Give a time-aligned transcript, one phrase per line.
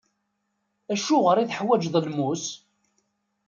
[0.93, 2.45] Acuɣer i teḥwaǧeḍ lmus?